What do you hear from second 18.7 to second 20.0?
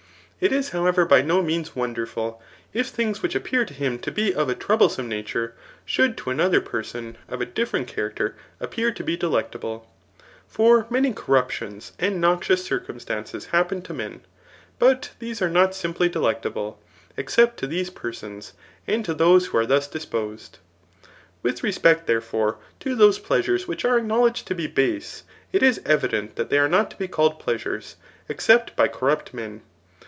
and to those who are dius